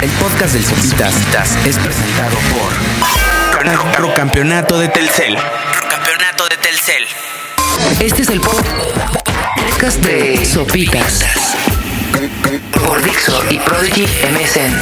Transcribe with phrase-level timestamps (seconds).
[0.00, 1.14] El podcast del Sopitas
[1.66, 2.72] es presentado por
[3.96, 5.36] Procampeonato de Telcel.
[5.36, 7.04] Procampeonato de Telcel.
[7.98, 11.24] Este es el podcast de Sopitas.
[12.84, 14.72] Por Dixo y Prodigy MSN.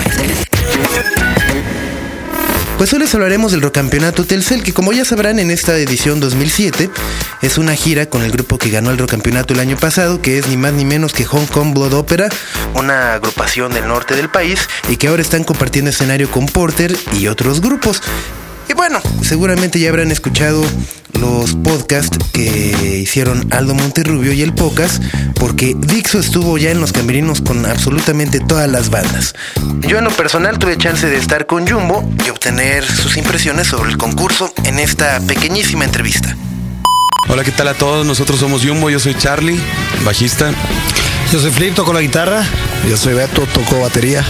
[2.76, 6.90] Pues hoy les hablaremos del Rocampeonato Telcel, que como ya sabrán en esta edición 2007
[7.40, 10.46] es una gira con el grupo que ganó el Rocampeonato el año pasado, que es
[10.48, 12.28] ni más ni menos que Hong Kong Blood Opera,
[12.74, 17.28] una agrupación del norte del país y que ahora están compartiendo escenario con Porter y
[17.28, 18.02] otros grupos.
[18.68, 20.64] Y bueno, seguramente ya habrán escuchado
[21.20, 25.00] los podcasts que hicieron Aldo Monterrubio y el Pocas,
[25.34, 29.34] porque Dixo estuvo ya en los camerinos con absolutamente todas las bandas.
[29.80, 33.90] Yo en lo personal tuve chance de estar con Jumbo y obtener sus impresiones sobre
[33.90, 36.36] el concurso en esta pequeñísima entrevista.
[37.28, 38.06] Hola, ¿qué tal a todos?
[38.06, 39.58] Nosotros somos Jumbo, yo soy Charlie,
[40.04, 40.52] bajista.
[41.32, 42.44] Yo soy Flip, toco la guitarra.
[42.88, 44.24] Yo soy Beto, toco batería.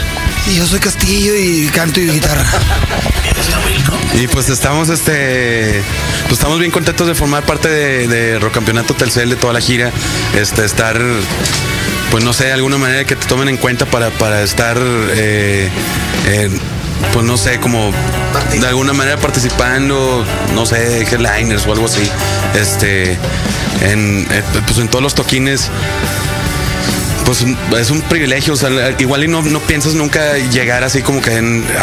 [0.51, 2.45] Y yo soy Castillo y canto y guitarra.
[4.17, 5.83] Y pues estamos este
[6.23, 9.93] pues estamos bien contentos de formar parte de, de Rocampeonato Telcel de toda la gira.
[10.35, 10.99] Este estar
[12.11, 15.71] pues no sé, de alguna manera que te tomen en cuenta para, para estar eh,
[17.13, 17.93] pues no sé, como
[18.59, 22.09] de alguna manera participando, no sé, headliners o algo así.
[22.55, 23.19] Este
[23.83, 25.71] eh, pues en todos los toquines
[27.27, 27.45] pues
[27.77, 28.55] es un privilegio,
[28.99, 31.33] igual y no, no piensas nunca llegar así como que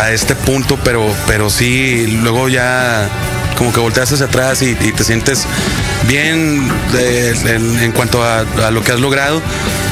[0.01, 3.09] a este punto, pero, pero sí, luego ya
[3.57, 5.45] como que volteas hacia atrás y, te sientes
[6.07, 9.41] bien en, cuanto a, lo que has logrado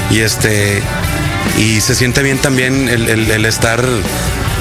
[0.10, 0.82] y este
[1.58, 3.84] y se siente bien también el estar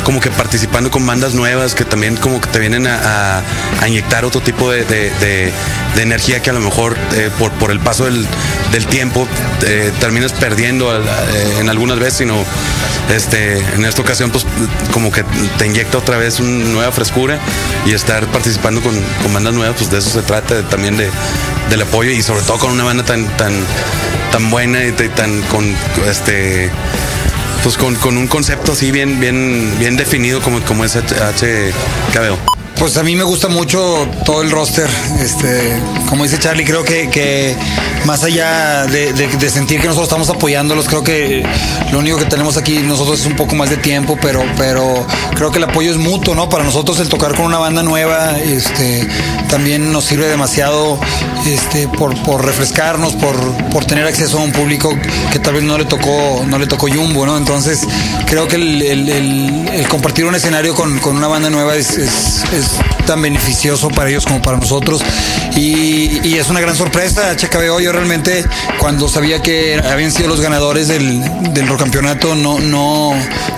[0.04, 3.42] como que participando con bandas nuevas que también como que te vienen a,
[3.86, 5.52] inyectar otro tipo de,
[5.96, 8.26] energía que a lo mejor eh, por, el paso del,
[8.88, 9.26] tiempo
[9.66, 11.02] eh, terminas perdiendo eh,
[11.60, 12.44] en algunas veces, sino
[13.14, 14.46] este, en esta ocasión pues
[14.92, 15.24] como que
[15.58, 17.38] te inyecta otra vez una nueva frescura
[17.86, 21.10] y estar participando con, con bandas nuevas, pues de eso se trata también de,
[21.68, 23.52] del apoyo y sobre todo con una banda tan, tan,
[24.32, 25.74] tan buena y tan con
[26.08, 26.70] este
[27.62, 32.38] pues con, con un concepto así bien, bien, bien definido como, como es HKBO.
[32.78, 34.88] Pues a mí me gusta mucho todo el roster.
[35.20, 35.78] Este,
[36.08, 37.54] como dice Charlie, creo que, que
[38.04, 41.44] más allá de, sentir que nosotros estamos apoyándolos, creo que
[41.92, 45.50] lo único que tenemos aquí nosotros es un poco más de tiempo, pero, pero creo
[45.50, 46.48] que el apoyo es mutuo, ¿no?
[46.48, 49.06] Para nosotros el tocar con una banda nueva, este,
[49.48, 50.98] también nos sirve demasiado,
[51.46, 53.36] este, por, refrescarnos, por,
[53.70, 54.96] por tener acceso a un público
[55.32, 57.36] que tal vez no le tocó, no le tocó Jumbo, ¿no?
[57.36, 57.80] Entonces,
[58.26, 62.44] creo que el, compartir un escenario con, con una banda nueva es- es
[63.06, 65.02] tan beneficioso para ellos como para nosotros.
[65.56, 67.80] Y, es una gran sorpresa, HKBO.
[67.80, 68.44] Yo realmente,
[68.78, 71.20] cuando sabía que habían sido los ganadores del,
[71.52, 73.12] del Rocampeonato, no, no,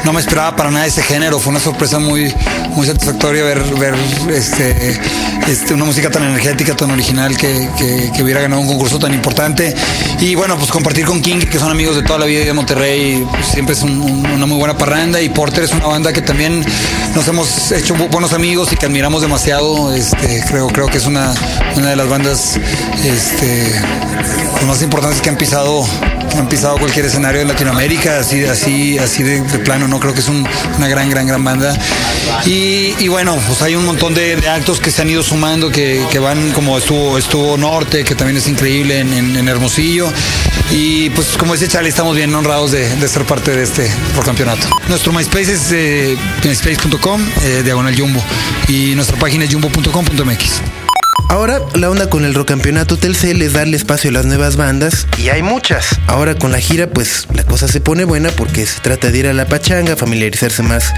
[0.04, 1.38] no me esperaba para nada ese género.
[1.38, 2.32] Fue una sorpresa muy,
[2.74, 3.94] muy satisfactoria ver, ver
[4.34, 5.00] este,
[5.46, 9.74] este, una música tan energética, tan original, que, que- hubiera ganado un concurso tan importante.
[10.20, 13.24] Y bueno, pues compartir con King, que son amigos de toda la vida de Monterrey,
[13.30, 15.20] pues, siempre es un- un- una muy buena parranda.
[15.20, 16.64] Y Porter es una banda que también
[17.14, 19.92] nos hemos hecho bu- buenos amigos y que admiramos demasiado.
[19.94, 21.34] Este, creo, creo que es una
[21.90, 22.58] de las bandas
[23.04, 23.72] este,
[24.66, 25.84] más importantes que han pisado
[26.38, 30.20] han pisado cualquier escenario en Latinoamérica, así, así, así de, de plano, no creo que
[30.20, 30.48] es un-
[30.78, 31.78] una gran, gran, gran banda.
[32.46, 36.06] Y, bueno, pues hay un montón de, de actos que se han ido sumando, que,
[36.18, 40.10] van como estuvo, estuvo Norte, que también es increíble en, Hermosillo.
[40.70, 43.90] Y pues como dice Charlie, estamos bien honrados de, de ser parte de este
[44.24, 44.66] campeonato.
[44.88, 48.24] Nuestro MySpace es eh, myspace.com, eh, diagonal jumbo.
[48.68, 50.81] Y nuestra página es jumbo.com.mx.
[51.28, 55.30] Ahora la onda con el Rocampeonato Telcel es darle espacio a las nuevas bandas y
[55.30, 55.98] hay muchas.
[56.06, 59.26] Ahora con la gira pues la cosa se pone buena porque se trata de ir
[59.26, 60.92] a la pachanga, familiarizarse más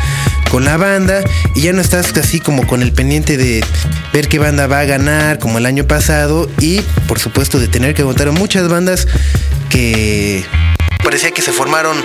[0.51, 1.23] con la banda
[1.55, 3.65] y ya no estás así como con el pendiente de
[4.13, 7.95] ver qué banda va a ganar como el año pasado y por supuesto de tener
[7.95, 9.07] que aguantar a muchas bandas
[9.71, 10.45] que
[11.05, 11.97] parecía que se formaron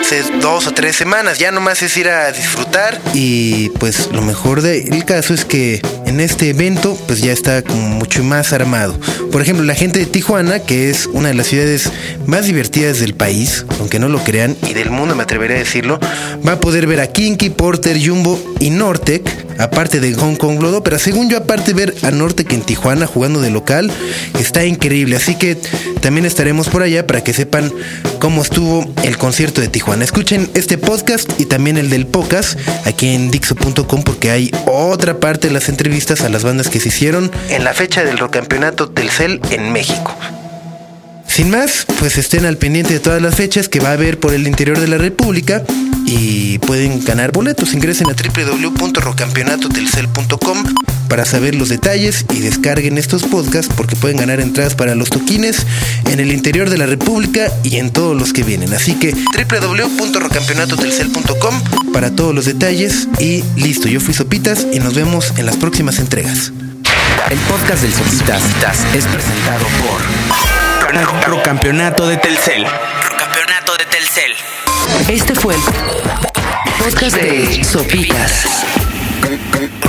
[0.00, 1.38] hace dos o tres semanas.
[1.38, 3.00] Ya nomás es ir a disfrutar.
[3.14, 7.88] Y pues lo mejor del caso es que en este evento pues ya está como
[7.88, 8.98] mucho más armado.
[9.32, 11.90] Por ejemplo, la gente de Tijuana, que es una de las ciudades
[12.26, 15.98] más divertidas del país, aunque no lo crean, y del mundo me atrevería a decirlo,
[16.46, 19.28] va a poder ver a Kinky, Porter, Jumbo y Nortec,
[19.58, 20.98] aparte de Hong Kong Blood Opera.
[20.98, 23.90] Según yo, aparte ver a Nortec en Tijuana jugando de local,
[24.38, 25.16] está increíble.
[25.16, 25.56] Así que
[26.00, 27.72] también estaremos por allá para que sepan
[28.20, 30.04] cómo estuvo el concierto de Tijuana.
[30.04, 35.48] Escuchen este podcast y también el del podcast aquí en Dixo.com porque hay otra parte
[35.48, 39.40] de las entrevistas a las bandas que se hicieron en la fecha del Rocampeonato Telcel
[39.52, 40.12] en México.
[41.34, 44.34] Sin más, pues estén al pendiente de todas las fechas que va a haber por
[44.34, 45.64] el interior de la República
[46.06, 47.74] y pueden ganar boletos.
[47.74, 50.64] Ingresen a www.rocampeonatotelcel.com
[51.08, 55.66] para saber los detalles y descarguen estos podcasts porque pueden ganar entradas para los toquines
[56.08, 58.72] en el interior de la República y en todos los que vienen.
[58.72, 63.88] Así que www.rocampeonatotelcel.com para todos los detalles y listo.
[63.88, 66.52] Yo fui Sopitas y nos vemos en las próximas entregas.
[67.28, 68.40] El podcast del Sopitas
[68.94, 70.53] es presentado por
[70.94, 72.64] Procampeonato de Telcel.
[73.18, 74.32] Campeonato de Telcel.
[75.08, 75.60] Este fue el
[76.78, 78.46] podcast de Sopitas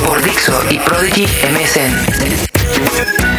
[0.04, 3.35] por Dixo y Prodigy MSN.